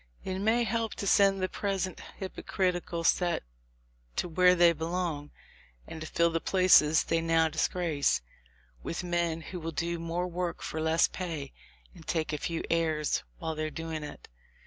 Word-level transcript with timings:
It 0.23 0.39
may 0.39 0.63
help 0.63 0.95
to 0.95 1.05
send 1.05 1.43
the 1.43 1.47
pres 1.47 1.85
ent 1.85 2.01
hypocritical 2.17 3.03
set 3.03 3.43
to 4.15 4.27
where 4.27 4.55
they 4.55 4.73
belong, 4.73 5.29
and 5.85 6.01
to 6.01 6.09
nil 6.17 6.31
the 6.31 6.39
places 6.41 7.03
they 7.03 7.21
now 7.21 7.49
disgrace, 7.49 8.21
with 8.81 9.03
men 9.03 9.41
who 9.41 9.59
will 9.59 9.69
do 9.71 9.99
more 9.99 10.27
work 10.27 10.63
for 10.63 10.81
less 10.81 11.07
pay, 11.07 11.53
and 11.93 12.07
take 12.07 12.33
a 12.33 12.39
fewer 12.39 12.65
airs 12.71 13.21
while 13.37 13.53
they 13.53 13.63
are 13.63 13.69
doing 13.69 14.01
it. 14.03 14.27